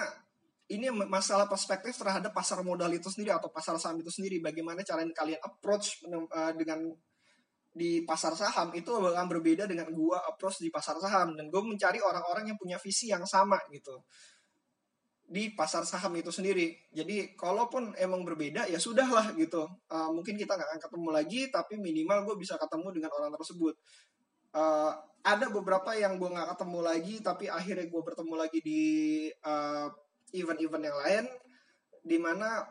ini 0.72 0.88
masalah 0.90 1.52
perspektif 1.52 1.92
terhadap 2.00 2.32
pasar 2.32 2.64
modal 2.64 2.88
itu 2.96 3.12
sendiri 3.12 3.36
atau 3.36 3.52
pasar 3.52 3.76
saham 3.76 4.00
itu 4.00 4.08
sendiri. 4.08 4.40
Bagaimana 4.40 4.80
cara 4.88 5.04
kalian 5.04 5.44
approach 5.44 6.08
eh, 6.08 6.54
dengan 6.56 6.88
di 7.74 8.06
pasar 8.06 8.38
saham 8.38 8.70
itu 8.78 8.94
akan 8.94 9.26
berbeda 9.26 9.66
dengan 9.66 9.90
gue 9.90 10.18
approach 10.30 10.62
di 10.62 10.70
pasar 10.70 11.02
saham. 11.02 11.34
Dan 11.34 11.50
gue 11.50 11.62
mencari 11.66 11.98
orang-orang 12.00 12.54
yang 12.54 12.58
punya 12.62 12.78
visi 12.78 13.10
yang 13.10 13.26
sama 13.26 13.58
gitu. 13.74 14.06
Di 15.26 15.58
pasar 15.58 15.82
saham 15.84 16.14
itu 16.14 16.30
sendiri. 16.30 16.78
Jadi 16.94 17.34
kalaupun 17.34 17.98
emang 17.98 18.22
berbeda 18.22 18.70
ya 18.70 18.78
sudahlah 18.78 19.34
gitu. 19.34 19.66
Uh, 19.90 20.14
mungkin 20.14 20.38
kita 20.38 20.54
nggak 20.54 20.70
akan 20.70 20.82
ketemu 20.86 21.10
lagi 21.10 21.42
tapi 21.50 21.74
minimal 21.82 22.30
gue 22.30 22.36
bisa 22.38 22.56
ketemu 22.62 23.02
dengan 23.02 23.12
orang 23.18 23.34
tersebut. 23.34 23.74
Uh, 24.54 24.94
ada 25.26 25.50
beberapa 25.50 25.98
yang 25.98 26.22
gue 26.22 26.30
nggak 26.30 26.54
ketemu 26.54 26.80
lagi 26.86 27.16
tapi 27.26 27.46
akhirnya 27.50 27.90
gue 27.90 28.02
bertemu 28.06 28.36
lagi 28.38 28.60
di 28.62 28.82
event 29.42 29.98
event-event 30.34 30.84
yang 30.84 30.98
lain 31.00 31.26
di 32.04 32.18
mana 32.20 32.68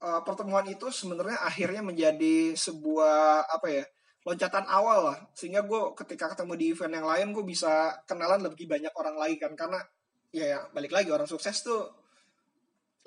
uh, 0.00 0.20
pertemuan 0.22 0.64
itu 0.70 0.88
sebenarnya 0.88 1.42
akhirnya 1.42 1.82
menjadi 1.82 2.54
sebuah 2.54 3.50
apa 3.50 3.68
ya 3.68 3.84
loncatan 4.28 4.68
awal 4.68 5.12
lah. 5.12 5.18
Sehingga 5.32 5.64
gue 5.64 5.96
ketika 6.04 6.36
ketemu 6.36 6.52
di 6.60 6.66
event 6.76 6.92
yang 6.92 7.06
lain 7.08 7.28
gue 7.32 7.44
bisa 7.48 7.96
kenalan 8.04 8.44
lebih 8.44 8.68
banyak 8.68 8.92
orang 8.92 9.16
lagi 9.16 9.40
kan. 9.40 9.56
Karena 9.56 9.80
ya, 10.28 10.44
ya 10.44 10.58
balik 10.76 10.92
lagi 10.92 11.08
orang 11.08 11.24
sukses 11.24 11.64
tuh 11.64 11.88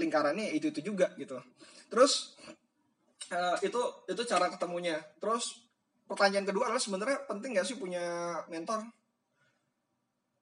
lingkarannya 0.01 0.49
itu 0.57 0.73
itu 0.73 0.81
juga 0.81 1.13
gitu. 1.21 1.37
Terus 1.93 2.33
uh, 3.29 3.57
itu 3.61 3.81
itu 4.09 4.21
cara 4.25 4.49
ketemunya. 4.49 4.97
Terus 5.21 5.61
pertanyaan 6.09 6.49
kedua 6.49 6.73
adalah 6.73 6.81
sebenarnya 6.81 7.29
penting 7.29 7.53
gak 7.53 7.67
sih 7.69 7.77
punya 7.77 8.35
mentor? 8.49 8.81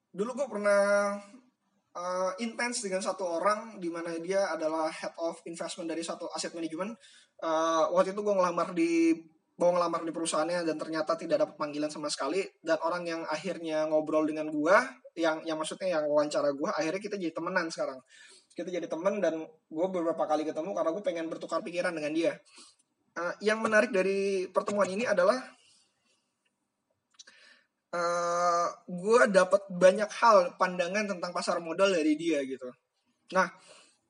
Dulu 0.10 0.32
gue 0.34 0.48
pernah 0.50 1.14
uh, 1.94 2.32
intens 2.42 2.82
dengan 2.82 3.04
satu 3.04 3.28
orang 3.28 3.78
di 3.78 3.92
mana 3.92 4.16
dia 4.18 4.50
adalah 4.50 4.90
head 4.90 5.14
of 5.20 5.38
investment 5.46 5.92
dari 5.92 6.02
satu 6.02 6.32
aset 6.34 6.56
manajemen 6.56 6.96
uh, 7.44 7.92
waktu 7.94 8.14
itu 8.14 8.22
gue 8.22 8.36
ngelamar 8.36 8.74
di 8.76 9.16
mau 9.60 9.76
ngelamar 9.76 10.08
di 10.08 10.16
perusahaannya 10.16 10.64
dan 10.64 10.80
ternyata 10.80 11.20
tidak 11.20 11.44
dapat 11.44 11.56
panggilan 11.60 11.92
sama 11.92 12.08
sekali 12.08 12.40
dan 12.64 12.80
orang 12.80 13.04
yang 13.04 13.22
akhirnya 13.28 13.84
ngobrol 13.92 14.24
dengan 14.24 14.48
gua 14.48 14.80
yang 15.20 15.44
yang 15.44 15.60
maksudnya 15.60 16.00
yang 16.00 16.08
wawancara 16.08 16.56
gua 16.56 16.72
akhirnya 16.80 17.02
kita 17.04 17.16
jadi 17.20 17.36
temenan 17.36 17.68
sekarang. 17.68 18.00
Kita 18.56 18.72
jadi 18.76 18.88
temen 18.92 19.24
dan 19.24 19.40
gue 19.48 19.88
beberapa 19.88 20.20
kali 20.28 20.44
ketemu 20.44 20.76
karena 20.76 20.92
gue 20.92 21.04
pengen 21.06 21.32
bertukar 21.32 21.64
pikiran 21.64 21.96
dengan 21.96 22.12
dia. 22.12 22.34
Uh, 23.16 23.32
yang 23.40 23.64
menarik 23.64 23.88
dari 23.88 24.52
pertemuan 24.52 24.90
ini 24.92 25.08
adalah 25.08 25.40
uh, 27.96 28.68
gue 28.84 29.22
dapat 29.32 29.64
banyak 29.70 30.12
hal 30.12 30.60
pandangan 30.60 31.08
tentang 31.08 31.32
pasar 31.32 31.64
modal 31.64 31.94
dari 31.94 32.20
dia 32.20 32.44
gitu. 32.44 32.68
Nah 33.32 33.48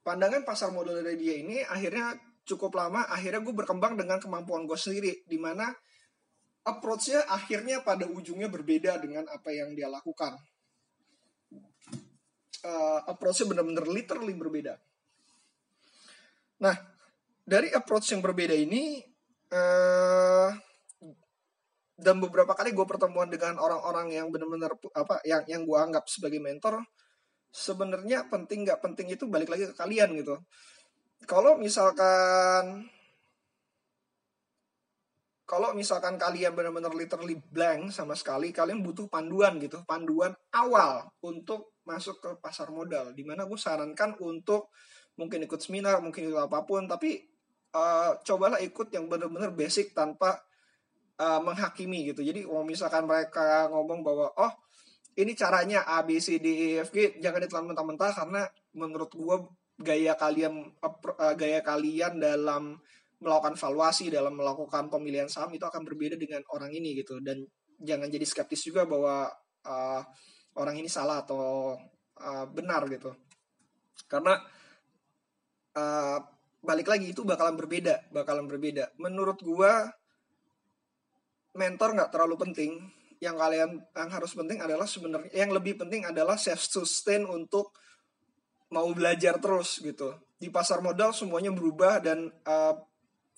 pandangan 0.02 0.42
pasar 0.42 0.74
modal 0.74 1.04
dari 1.04 1.20
dia 1.20 1.36
ini 1.46 1.62
akhirnya 1.62 2.16
cukup 2.50 2.74
lama 2.74 3.06
akhirnya 3.06 3.46
gue 3.46 3.54
berkembang 3.54 3.94
dengan 3.94 4.18
kemampuan 4.18 4.66
gue 4.66 4.74
sendiri 4.74 5.22
di 5.30 5.38
mana 5.38 5.70
approach-nya 6.66 7.30
akhirnya 7.30 7.86
pada 7.86 8.10
ujungnya 8.10 8.50
berbeda 8.50 8.98
dengan 8.98 9.30
apa 9.30 9.54
yang 9.54 9.78
dia 9.78 9.88
lakukan. 9.90 10.34
Uh, 12.60 13.00
approach-nya 13.08 13.48
benar-benar 13.48 13.86
literally 13.88 14.36
berbeda. 14.36 14.76
Nah 16.60 16.76
dari 17.46 17.72
approach 17.72 18.12
yang 18.12 18.22
berbeda 18.22 18.54
ini 18.54 19.02
uh, 19.54 20.50
dan 22.00 22.16
beberapa 22.24 22.56
kali 22.56 22.72
gue 22.72 22.86
pertemuan 22.88 23.28
dengan 23.28 23.60
orang-orang 23.60 24.16
yang 24.16 24.28
benar-benar 24.32 24.72
apa 24.96 25.20
yang 25.28 25.44
yang 25.50 25.62
gue 25.68 25.78
anggap 25.78 26.08
sebagai 26.08 26.40
mentor 26.40 26.80
sebenarnya 27.50 28.30
penting 28.30 28.64
nggak 28.64 28.80
penting 28.80 29.10
itu 29.10 29.26
balik 29.26 29.50
lagi 29.50 29.68
ke 29.68 29.76
kalian 29.76 30.14
gitu 30.16 30.38
kalau 31.28 31.60
misalkan 31.60 32.88
kalau 35.50 35.74
misalkan 35.74 36.14
kalian 36.22 36.54
benar-benar 36.54 36.94
literally 36.94 37.34
blank 37.34 37.90
sama 37.90 38.14
sekali, 38.14 38.54
kalian 38.54 38.86
butuh 38.86 39.10
panduan 39.10 39.58
gitu, 39.58 39.82
panduan 39.82 40.38
awal 40.54 41.10
untuk 41.26 41.74
masuk 41.90 42.22
ke 42.22 42.30
pasar 42.38 42.70
modal. 42.70 43.18
Di 43.18 43.26
mana 43.26 43.50
gue 43.50 43.58
sarankan 43.58 44.14
untuk 44.22 44.70
mungkin 45.18 45.50
ikut 45.50 45.58
seminar, 45.58 46.06
mungkin 46.06 46.30
ikut 46.30 46.38
apa 46.38 46.70
pun, 46.70 46.86
tapi 46.86 47.26
uh, 47.74 48.22
cobalah 48.22 48.62
ikut 48.62 48.94
yang 48.94 49.10
benar-benar 49.10 49.50
basic 49.58 49.98
tanpa 49.98 50.38
uh, 51.18 51.42
menghakimi 51.42 52.14
gitu. 52.14 52.22
Jadi 52.22 52.46
kalau 52.46 52.62
misalkan 52.62 53.10
mereka 53.10 53.74
ngomong 53.74 54.06
bahwa 54.06 54.30
oh 54.38 54.54
ini 55.18 55.34
caranya 55.34 55.82
A 55.82 56.06
B 56.06 56.22
C 56.22 56.38
D 56.38 56.46
E 56.46 56.70
F 56.86 56.94
G, 56.94 57.18
jangan 57.26 57.42
ditelan 57.42 57.74
mentah-mentah 57.74 58.14
karena 58.14 58.46
menurut 58.78 59.10
gue 59.10 59.38
gaya 59.80 60.14
kalian 60.20 60.76
uh, 60.84 61.34
gaya 61.40 61.64
kalian 61.64 62.20
dalam 62.20 62.76
melakukan 63.20 63.56
valuasi 63.56 64.12
dalam 64.12 64.36
melakukan 64.36 64.88
pemilihan 64.88 65.28
saham 65.28 65.52
itu 65.52 65.64
akan 65.64 65.84
berbeda 65.84 66.16
dengan 66.20 66.44
orang 66.52 66.72
ini 66.72 67.00
gitu. 67.00 67.20
Dan 67.24 67.44
jangan 67.80 68.12
jadi 68.12 68.26
skeptis 68.28 68.68
juga 68.68 68.84
bahwa 68.84 69.32
uh, 69.64 70.02
orang 70.60 70.76
ini 70.80 70.92
salah 70.92 71.24
atau 71.24 71.76
uh, 72.20 72.46
benar 72.52 72.88
gitu. 72.92 73.16
Karena 74.08 74.40
uh, 75.76 76.20
balik 76.60 76.92
lagi 76.92 77.16
itu 77.16 77.24
bakalan 77.24 77.56
berbeda 77.56 78.12
bakalan 78.12 78.48
berbeda. 78.48 78.96
Menurut 79.00 79.40
gua 79.44 79.88
mentor 81.56 81.96
nggak 81.96 82.12
terlalu 82.12 82.36
penting. 82.40 82.72
Yang 83.20 83.36
kalian 83.36 83.72
yang 83.84 84.10
harus 84.16 84.32
penting 84.32 84.64
adalah 84.64 84.88
sebenarnya 84.88 85.32
yang 85.36 85.52
lebih 85.52 85.76
penting 85.76 86.08
adalah 86.08 86.40
self 86.40 86.64
sustain 86.64 87.28
untuk 87.28 87.76
mau 88.70 88.90
belajar 88.94 89.42
terus 89.42 89.82
gitu. 89.82 90.14
Di 90.40 90.48
pasar 90.54 90.80
modal 90.80 91.12
semuanya 91.12 91.52
berubah 91.52 92.00
dan 92.00 92.30
uh, 92.46 92.74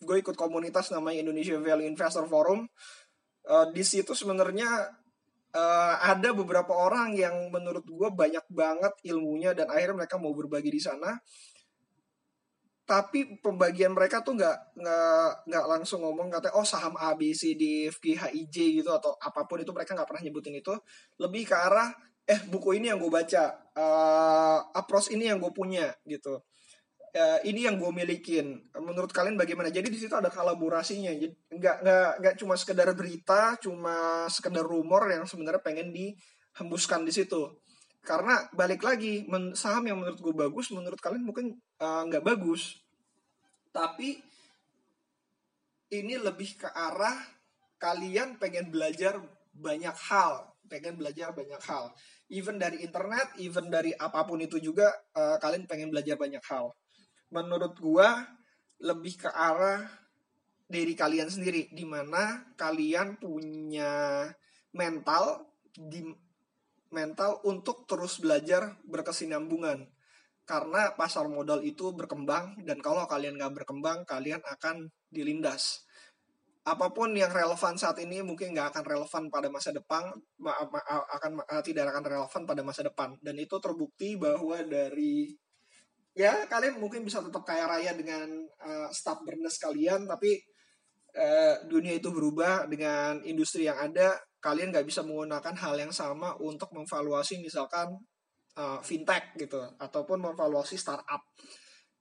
gue 0.01 0.17
ikut 0.21 0.35
komunitas 0.37 0.91
namanya 0.91 1.23
Indonesia 1.23 1.57
Value 1.57 1.87
Investor 1.87 2.27
Forum. 2.27 2.67
Uh, 3.41 3.65
di 3.73 3.81
situ 3.81 4.13
sebenarnya 4.13 4.69
uh, 5.55 5.95
ada 5.97 6.29
beberapa 6.35 6.77
orang 6.77 7.17
yang 7.17 7.49
menurut 7.49 7.87
gue 7.87 8.09
banyak 8.13 8.45
banget 8.53 8.93
ilmunya 9.07 9.57
dan 9.57 9.71
akhirnya 9.71 10.05
mereka 10.05 10.21
mau 10.21 10.35
berbagi 10.35 10.69
di 10.69 10.81
sana. 10.83 11.17
Tapi 12.81 13.39
pembagian 13.39 13.95
mereka 13.95 14.19
tuh 14.19 14.35
nggak 14.35 14.75
nggak 14.75 15.31
nggak 15.47 15.65
langsung 15.69 16.03
ngomong 16.03 16.27
katanya 16.27 16.59
oh 16.59 16.67
saham 16.67 16.99
A 16.99 17.15
B 17.15 17.31
C 17.31 17.55
D 17.55 17.87
F 17.87 18.03
G 18.03 18.19
H 18.19 18.35
I 18.35 18.51
J 18.51 18.83
gitu 18.83 18.91
atau 18.91 19.15
apa 19.15 19.47
pun 19.47 19.63
itu 19.63 19.71
mereka 19.71 19.95
nggak 19.95 20.09
pernah 20.11 20.21
nyebutin 20.27 20.59
itu. 20.59 20.75
Lebih 21.15 21.47
ke 21.47 21.55
arah 21.55 21.87
eh 22.31 22.39
buku 22.47 22.79
ini 22.79 22.87
yang 22.87 22.99
gue 23.03 23.11
baca 23.11 23.59
uh, 23.75 24.59
approach 24.71 25.11
ini 25.11 25.27
yang 25.27 25.43
gue 25.43 25.51
punya 25.51 25.91
gitu. 26.07 26.39
Uh, 27.11 27.39
ini 27.43 27.67
yang 27.67 27.75
gue 27.75 27.91
milikin. 27.91 28.63
Menurut 28.71 29.11
kalian 29.11 29.35
bagaimana? 29.35 29.67
Jadi 29.67 29.91
di 29.91 29.99
situ 29.99 30.15
ada 30.15 30.31
kolaborasinya. 30.31 31.11
Jadi 31.11 31.35
nggak 31.59 31.75
nggak 31.83 32.11
nggak 32.23 32.35
cuma 32.39 32.55
sekedar 32.55 32.87
berita 32.95 33.59
cuma 33.59 34.23
sekedar 34.31 34.63
rumor 34.63 35.11
yang 35.11 35.27
sebenarnya 35.27 35.59
pengen 35.59 35.91
dihembuskan 35.91 37.03
di 37.03 37.11
situ. 37.11 37.51
Karena 37.99 38.47
balik 38.55 38.79
lagi 38.79 39.27
saham 39.59 39.91
yang 39.91 39.99
menurut 39.99 40.23
gue 40.23 40.33
bagus 40.33 40.71
menurut 40.71 41.03
kalian 41.03 41.27
mungkin 41.27 41.59
uh, 41.83 42.07
nggak 42.07 42.23
bagus. 42.23 42.79
Tapi 43.75 44.15
ini 45.91 46.15
lebih 46.15 46.63
ke 46.63 46.71
arah 46.71 47.19
kalian 47.75 48.39
pengen 48.39 48.71
belajar 48.71 49.19
banyak 49.51 49.93
hal 50.07 50.51
pengen 50.71 50.95
belajar 50.95 51.35
banyak 51.35 51.59
hal. 51.67 51.91
Even 52.31 52.55
dari 52.55 52.79
internet, 52.79 53.35
even 53.43 53.67
dari 53.67 53.91
apa 53.91 54.23
pun 54.23 54.39
itu 54.39 54.55
juga 54.57 54.87
uh, 55.15 55.35
kalian 55.35 55.67
pengen 55.67 55.91
belajar 55.91 56.15
banyak 56.15 56.39
hal. 56.47 56.71
Menurut 57.31 57.75
gua 57.77 58.23
lebih 58.79 59.19
ke 59.19 59.29
arah 59.29 59.83
dari 60.71 60.95
kalian 60.95 61.27
sendiri. 61.27 61.67
Di 61.75 61.83
mana 61.83 62.55
kalian 62.55 63.19
punya 63.19 64.23
mental 64.71 65.51
di 65.75 66.07
mental 66.91 67.43
untuk 67.47 67.83
terus 67.87 68.19
belajar 68.23 68.79
berkesinambungan. 68.87 69.87
Karena 70.47 70.91
pasar 70.95 71.27
modal 71.31 71.63
itu 71.63 71.95
berkembang 71.95 72.59
dan 72.67 72.79
kalau 72.83 73.07
kalian 73.07 73.39
nggak 73.39 73.63
berkembang 73.63 74.03
kalian 74.03 74.43
akan 74.43 74.91
dilindas 75.07 75.87
apa 76.61 76.93
pun 76.93 77.09
yang 77.17 77.33
relevan 77.33 77.73
saat 77.73 77.97
ini 78.05 78.21
mungkin 78.21 78.53
nggak 78.53 78.77
akan 78.77 78.83
relevan 78.85 79.23
pada 79.33 79.49
masa 79.49 79.73
depan 79.73 80.13
akan 81.17 81.31
tidak 81.65 81.89
akan 81.89 82.03
relevan 82.05 82.41
pada 82.45 82.61
masa 82.61 82.81
depan. 82.85 83.17
Dan 83.17 83.41
itu 83.41 83.57
terbukti 83.57 84.13
bahwa 84.13 84.61
dari 84.61 85.33
ya 86.13 86.45
kalian 86.45 86.77
mungkin 86.77 87.01
bisa 87.01 87.23
tetap 87.25 87.41
kaya 87.47 87.65
raya 87.65 87.97
dengan 87.97 88.45
uh, 88.61 88.89
stubbornness 88.93 89.57
kalian 89.57 90.05
tapi 90.05 90.37
uh, 91.17 91.65
dunia 91.65 91.97
itu 91.97 92.11
berubah 92.11 92.67
dengan 92.67 93.23
industri 93.23 93.65
yang 93.65 93.79
ada 93.79 94.19
kalian 94.43 94.69
nggak 94.69 94.85
bisa 94.85 95.01
menggunakan 95.01 95.55
hal 95.57 95.77
yang 95.81 95.93
sama 95.93 96.37
untuk 96.37 96.69
memvaluasi 96.77 97.41
misalkan 97.41 97.89
uh, 98.57 98.79
fintech 98.85 99.33
gitu 99.37 99.61
ataupun 99.81 100.21
memvaluasi 100.21 100.77
startup. 100.77 101.25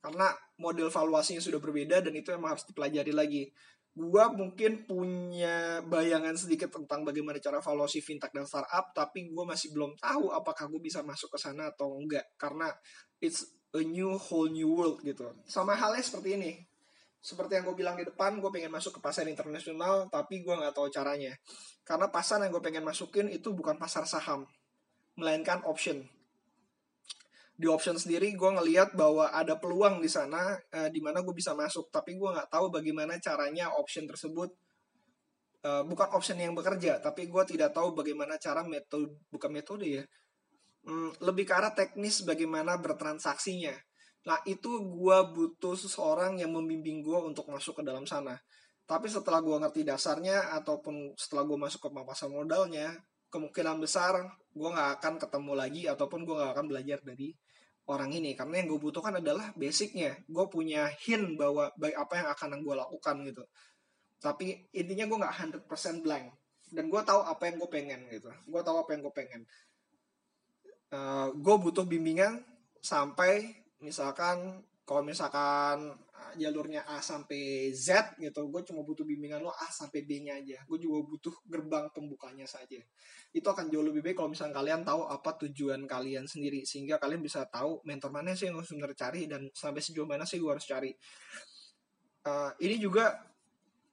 Karena 0.00 0.32
model 0.56 0.88
valuasinya 0.88 1.44
sudah 1.44 1.60
berbeda 1.60 2.00
dan 2.00 2.16
itu 2.16 2.32
emang 2.32 2.56
harus 2.56 2.64
dipelajari 2.64 3.12
lagi 3.12 3.44
gue 3.90 4.24
mungkin 4.38 4.86
punya 4.86 5.82
bayangan 5.82 6.38
sedikit 6.38 6.70
tentang 6.70 7.02
bagaimana 7.02 7.42
cara 7.42 7.58
valuasi 7.58 7.98
fintech 7.98 8.30
dan 8.30 8.46
startup, 8.46 8.94
tapi 8.94 9.28
gue 9.34 9.44
masih 9.44 9.74
belum 9.74 9.98
tahu 9.98 10.30
apakah 10.30 10.70
gue 10.70 10.78
bisa 10.78 11.02
masuk 11.02 11.34
ke 11.34 11.38
sana 11.42 11.74
atau 11.74 11.98
enggak, 11.98 12.24
karena 12.38 12.70
it's 13.18 13.44
a 13.74 13.82
new 13.82 14.14
whole 14.14 14.46
new 14.46 14.70
world 14.70 15.02
gitu. 15.02 15.34
Sama 15.46 15.74
halnya 15.74 16.02
seperti 16.02 16.38
ini, 16.38 16.52
seperti 17.18 17.58
yang 17.58 17.66
gue 17.66 17.76
bilang 17.76 17.98
di 17.98 18.06
depan 18.06 18.38
gue 18.38 18.50
pengen 18.50 18.72
masuk 18.72 18.96
ke 18.96 19.00
pasar 19.02 19.28
internasional 19.28 20.08
tapi 20.08 20.40
gue 20.40 20.54
nggak 20.54 20.72
tahu 20.72 20.88
caranya. 20.88 21.34
Karena 21.82 22.06
pasar 22.08 22.38
yang 22.46 22.54
gue 22.54 22.62
pengen 22.62 22.86
masukin 22.86 23.26
itu 23.26 23.50
bukan 23.50 23.74
pasar 23.74 24.06
saham 24.06 24.46
melainkan 25.18 25.60
option 25.66 26.06
di 27.60 27.68
option 27.68 28.00
sendiri 28.00 28.32
gue 28.32 28.50
ngeliat 28.56 28.96
bahwa 28.96 29.28
ada 29.28 29.60
peluang 29.60 30.00
di 30.00 30.08
sana 30.08 30.56
uh, 30.56 30.88
di 30.88 31.04
mana 31.04 31.20
gue 31.20 31.34
bisa 31.36 31.52
masuk 31.52 31.92
tapi 31.92 32.16
gue 32.16 32.28
nggak 32.32 32.48
tahu 32.48 32.72
bagaimana 32.72 33.20
caranya 33.20 33.68
option 33.76 34.08
tersebut 34.08 34.48
uh, 35.68 35.84
bukan 35.84 36.08
option 36.16 36.40
yang 36.40 36.56
bekerja 36.56 37.04
tapi 37.04 37.28
gue 37.28 37.42
tidak 37.44 37.76
tahu 37.76 37.92
bagaimana 37.92 38.40
cara 38.40 38.64
metode 38.64 39.12
bukan 39.28 39.52
metode 39.52 39.84
ya 39.84 40.04
hmm, 40.88 41.20
lebih 41.20 41.44
ke 41.44 41.52
arah 41.52 41.76
teknis 41.76 42.24
bagaimana 42.24 42.80
bertransaksinya 42.80 43.76
Nah 44.28 44.38
itu 44.44 44.68
gue 44.84 45.18
butuh 45.32 45.74
seseorang 45.76 46.36
yang 46.36 46.52
membimbing 46.52 47.00
gue 47.00 47.18
untuk 47.24 47.48
masuk 47.48 47.80
ke 47.80 47.82
dalam 47.86 48.04
sana. 48.04 48.36
Tapi 48.84 49.06
setelah 49.06 49.40
gue 49.40 49.56
ngerti 49.56 49.86
dasarnya 49.86 50.50
ataupun 50.60 51.14
setelah 51.16 51.46
gue 51.46 51.56
masuk 51.56 51.80
ke 51.88 51.90
pasar 51.94 52.28
modalnya, 52.28 52.90
kemungkinan 53.30 53.78
besar 53.78 54.26
gue 54.50 54.68
nggak 54.68 54.90
akan 54.98 55.14
ketemu 55.22 55.52
lagi 55.54 55.82
ataupun 55.86 56.26
gue 56.26 56.34
nggak 56.34 56.52
akan 56.58 56.66
belajar 56.66 56.98
dari 57.06 57.30
orang 57.86 58.10
ini. 58.14 58.34
Karena 58.34 58.62
yang 58.62 58.74
gue 58.74 58.80
butuhkan 58.82 59.18
adalah 59.18 59.54
basicnya. 59.54 60.18
Gue 60.26 60.46
punya 60.50 60.90
hint 61.06 61.38
bahwa 61.38 61.70
baik 61.78 61.96
apa 61.96 62.14
yang 62.18 62.28
akan 62.34 62.48
gue 62.62 62.74
lakukan 62.74 63.16
gitu. 63.26 63.44
Tapi 64.20 64.70
intinya 64.74 65.04
gue 65.06 65.18
nggak 65.22 65.34
100% 65.66 66.04
blank. 66.04 66.26
Dan 66.70 66.86
gue 66.86 67.02
tahu 67.02 67.20
apa 67.26 67.42
yang 67.50 67.56
gue 67.58 67.70
pengen 67.70 68.00
gitu. 68.10 68.30
Gue 68.46 68.62
tahu 68.62 68.76
apa 68.82 68.90
yang 68.94 69.02
gue 69.06 69.14
pengen. 69.14 69.42
Uh, 70.90 70.98
eh, 70.98 71.28
gue 71.38 71.56
butuh 71.58 71.86
bimbingan 71.86 72.42
sampai 72.82 73.54
misalkan 73.78 74.66
kalau 74.90 75.06
misalkan 75.06 75.94
ah, 75.94 76.34
jalurnya 76.34 76.82
A 76.82 76.98
sampai 76.98 77.70
Z 77.70 78.18
gitu 78.18 78.50
gue 78.50 78.66
cuma 78.66 78.82
butuh 78.82 79.06
bimbingan 79.06 79.38
lo 79.38 79.54
A 79.54 79.70
sampai 79.70 80.02
B 80.02 80.18
nya 80.26 80.34
aja. 80.34 80.58
Gue 80.66 80.82
juga 80.82 81.06
butuh 81.06 81.30
gerbang 81.46 81.86
pembukanya 81.94 82.42
saja. 82.42 82.82
Itu 83.30 83.46
akan 83.54 83.70
jauh 83.70 83.86
lebih 83.86 84.02
baik 84.02 84.18
kalau 84.18 84.34
misalkan 84.34 84.50
kalian 84.50 84.82
tahu 84.82 85.06
apa 85.06 85.38
tujuan 85.46 85.86
kalian 85.86 86.26
sendiri 86.26 86.66
sehingga 86.66 86.98
kalian 86.98 87.22
bisa 87.22 87.46
tahu 87.46 87.78
mentor 87.86 88.10
mana 88.10 88.34
sih 88.34 88.50
yang 88.50 88.58
harus 88.58 88.74
benar 88.74 88.90
cari 88.98 89.30
dan 89.30 89.46
sampai 89.54 89.78
sejauh 89.78 90.10
mana 90.10 90.26
sih 90.26 90.42
gue 90.42 90.50
harus 90.50 90.66
cari. 90.66 90.90
Uh, 92.26 92.50
ini 92.58 92.82
juga 92.82 93.14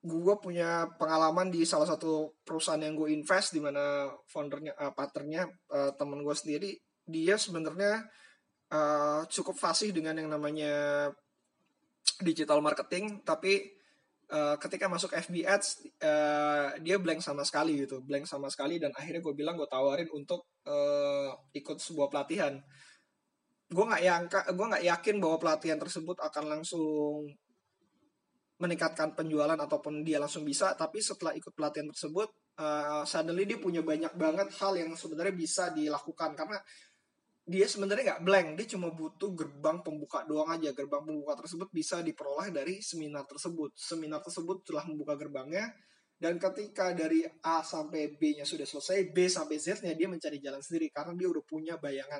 gue 0.01 0.35
punya 0.41 0.89
pengalaman 0.97 1.53
di 1.53 1.61
salah 1.61 1.85
satu 1.85 2.41
perusahaan 2.41 2.81
yang 2.81 2.97
gue 2.97 3.13
invest 3.13 3.53
di 3.53 3.61
mana 3.61 4.09
foundernya 4.25 4.73
uh, 4.73 4.97
partnernya 4.97 5.45
uh, 5.69 5.93
teman 5.93 6.25
gue 6.25 6.33
sendiri 6.33 6.73
dia 7.05 7.37
sebenarnya 7.37 8.01
uh, 8.71 9.21
cukup 9.27 9.55
fasih 9.55 9.91
dengan 9.95 10.17
yang 10.17 10.29
namanya 10.31 11.07
digital 12.23 12.59
marketing 12.63 13.21
tapi 13.21 13.77
uh, 14.31 14.55
ketika 14.59 14.89
masuk 14.89 15.13
FB 15.13 15.45
Ads 15.45 15.67
uh, 16.03 16.67
dia 16.81 16.97
blank 16.99 17.23
sama 17.23 17.43
sekali 17.45 17.85
gitu 17.85 18.03
blank 18.03 18.27
sama 18.27 18.51
sekali 18.51 18.81
dan 18.81 18.91
akhirnya 18.95 19.21
gue 19.23 19.33
bilang 19.35 19.55
gue 19.55 19.69
tawarin 19.69 20.09
untuk 20.11 20.47
uh, 20.67 21.31
ikut 21.55 21.77
sebuah 21.79 22.11
pelatihan. 22.11 22.57
Gue 23.67 23.83
nggak 23.83 24.03
yangka 24.03 24.39
gue 24.55 24.65
nggak 24.71 24.85
yakin 24.87 25.15
bahwa 25.19 25.37
pelatihan 25.39 25.79
tersebut 25.79 26.17
akan 26.23 26.43
langsung 26.47 27.27
meningkatkan 28.57 29.13
penjualan 29.13 29.53
ataupun 29.53 30.01
dia 30.01 30.17
langsung 30.17 30.41
bisa 30.41 30.73
tapi 30.73 30.97
setelah 30.97 31.37
ikut 31.37 31.53
pelatihan 31.53 31.93
tersebut 31.93 32.25
uh, 32.57 33.05
suddenly 33.05 33.45
dia 33.45 33.61
punya 33.61 33.85
banyak 33.85 34.09
banget 34.17 34.49
hal 34.57 34.73
yang 34.73 34.97
sebenarnya 34.97 35.35
bisa 35.37 35.69
dilakukan 35.69 36.33
karena 36.33 36.57
dia 37.47 37.63
sebenarnya 37.63 38.19
nggak 38.19 38.23
blank 38.27 38.47
dia 38.59 38.67
cuma 38.75 38.91
butuh 38.91 39.31
gerbang 39.31 39.79
pembuka 39.79 40.27
doang 40.27 40.51
aja. 40.51 40.75
Gerbang 40.75 41.07
pembuka 41.07 41.39
tersebut 41.39 41.71
bisa 41.71 42.03
diperoleh 42.03 42.51
dari 42.51 42.83
seminar 42.83 43.23
tersebut. 43.23 43.71
Seminar 43.79 44.19
tersebut 44.19 44.67
telah 44.67 44.83
membuka 44.83 45.15
gerbangnya 45.15 45.71
dan 46.19 46.35
ketika 46.41 46.91
dari 46.91 47.23
A 47.45 47.63
sampai 47.63 48.19
B 48.19 48.35
nya 48.35 48.43
sudah 48.43 48.67
selesai 48.67 49.15
B 49.15 49.31
sampai 49.31 49.55
Z 49.61 49.85
nya 49.87 49.95
dia 49.95 50.11
mencari 50.11 50.43
jalan 50.43 50.59
sendiri 50.59 50.91
karena 50.91 51.15
dia 51.15 51.31
udah 51.31 51.43
punya 51.47 51.79
bayangan 51.79 52.19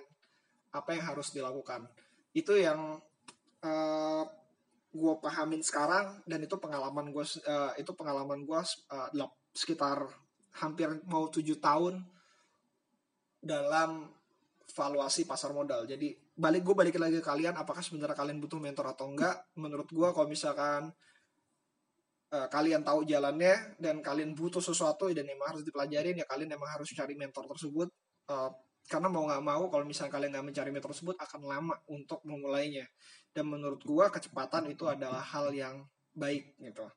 apa 0.72 0.90
yang 0.96 1.04
harus 1.04 1.36
dilakukan. 1.36 1.84
Itu 2.32 2.56
yang 2.56 2.96
uh, 3.68 3.68
eh, 3.68 4.24
gue 4.96 5.14
pahamin 5.20 5.60
sekarang 5.60 6.24
dan 6.24 6.40
itu 6.40 6.56
pengalaman 6.56 7.12
gue 7.12 7.26
uh, 7.44 7.76
itu 7.76 7.92
pengalaman 7.92 8.48
gue 8.48 8.62
uh, 8.96 9.10
sekitar 9.52 10.08
hampir 10.56 10.88
mau 11.04 11.28
tujuh 11.28 11.60
tahun 11.60 12.06
dalam 13.42 14.10
valuasi 14.68 15.24
pasar 15.24 15.56
modal. 15.56 15.88
Jadi 15.88 16.12
balik 16.36 16.62
gue 16.68 16.76
balik 16.76 16.96
lagi 17.00 17.20
ke 17.20 17.26
kalian, 17.26 17.56
apakah 17.56 17.80
sebenarnya 17.80 18.18
kalian 18.18 18.38
butuh 18.44 18.60
mentor 18.60 18.92
atau 18.92 19.08
enggak? 19.08 19.48
Menurut 19.56 19.88
gue 19.88 20.10
kalau 20.12 20.28
misalkan 20.28 20.92
uh, 22.36 22.48
kalian 22.52 22.84
tahu 22.84 23.08
jalannya 23.08 23.80
dan 23.80 24.04
kalian 24.04 24.36
butuh 24.36 24.60
sesuatu 24.60 25.08
dan 25.16 25.24
emang 25.28 25.56
harus 25.56 25.64
dipelajarin 25.64 26.20
ya 26.20 26.26
kalian 26.28 26.52
emang 26.52 26.70
harus 26.76 26.92
cari 26.92 27.16
mentor 27.16 27.48
tersebut. 27.48 27.88
Uh, 28.28 28.52
karena 28.88 29.12
mau 29.12 29.28
nggak 29.28 29.44
mau 29.44 29.68
kalau 29.68 29.84
misalnya 29.84 30.16
kalian 30.16 30.32
nggak 30.32 30.48
mencari 30.48 30.70
mentor 30.72 30.92
tersebut 30.96 31.16
akan 31.20 31.42
lama 31.44 31.76
untuk 31.92 32.20
memulainya. 32.24 32.88
Dan 33.32 33.52
menurut 33.52 33.84
gue 33.84 34.06
kecepatan 34.12 34.68
itu 34.72 34.88
adalah 34.88 35.24
hal 35.24 35.52
yang 35.52 35.84
baik 36.16 36.56
gitu. 36.60 36.88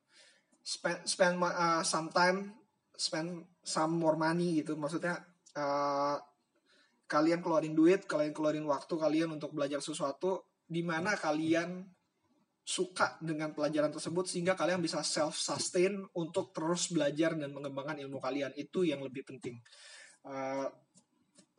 Spend 0.61 1.03
spend 1.07 1.35
uh, 1.43 1.83
some 1.83 2.11
time, 2.11 2.55
spend 2.95 3.43
some 3.63 3.95
more 3.99 4.15
money 4.15 4.63
gitu. 4.63 4.79
Maksudnya 4.79 5.19
uh, 5.55 6.15
kalian 7.11 7.43
keluarin 7.43 7.75
duit, 7.75 8.07
kalian 8.07 8.31
keluarin 8.31 8.63
waktu 8.63 8.95
kalian 8.95 9.35
untuk 9.35 9.51
belajar 9.51 9.83
sesuatu 9.83 10.47
di 10.63 10.79
mana 10.79 11.19
kalian 11.19 11.83
suka 12.63 13.19
dengan 13.19 13.51
pelajaran 13.51 13.91
tersebut 13.91 14.23
sehingga 14.23 14.55
kalian 14.55 14.79
bisa 14.79 15.03
self 15.03 15.35
sustain 15.35 15.99
untuk 16.15 16.55
terus 16.55 16.87
belajar 16.87 17.35
dan 17.35 17.51
mengembangkan 17.51 17.99
ilmu 17.99 18.23
kalian 18.23 18.55
itu 18.55 18.87
yang 18.87 19.03
lebih 19.03 19.27
penting. 19.27 19.59
Uh, 20.23 20.71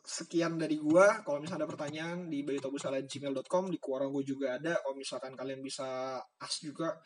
sekian 0.00 0.56
dari 0.56 0.80
gua. 0.80 1.20
Kalau 1.20 1.44
misalnya 1.44 1.68
ada 1.68 1.70
pertanyaan 1.70 2.32
di 2.32 2.40
bayutobusala.gmail.com 2.48 3.68
di 3.68 3.76
Quora 3.76 4.08
gue 4.08 4.24
juga 4.24 4.56
ada. 4.56 4.80
Kalau 4.80 4.96
misalkan 4.96 5.36
kalian 5.36 5.60
bisa 5.60 6.16
ask 6.40 6.64
juga. 6.64 6.96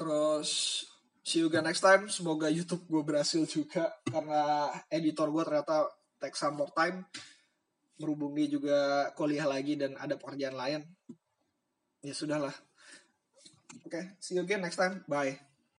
Terus 0.00 0.80
see 1.20 1.44
you 1.44 1.52
again 1.52 1.66
next 1.66 1.84
time. 1.84 2.08
Semoga 2.08 2.48
YouTube 2.48 2.88
gue 2.88 3.02
berhasil 3.04 3.44
juga 3.44 3.90
karena 4.06 4.70
editor 4.88 5.28
gue 5.28 5.42
ternyata 5.44 5.86
take 6.26 6.34
some 6.34 6.58
more 6.58 6.74
time 6.74 7.06
merubungi 7.96 8.52
juga 8.52 9.08
kuliah 9.16 9.48
lagi 9.48 9.76
dan 9.76 9.96
ada 9.96 10.20
pekerjaan 10.20 10.56
lain. 10.56 10.80
Ya 12.04 12.12
sudahlah. 12.12 12.52
Oke 13.86 13.88
okay, 13.88 14.04
see 14.20 14.36
you 14.36 14.44
again 14.44 14.62
next 14.62 14.78
time. 14.78 15.02
Bye 15.08 15.55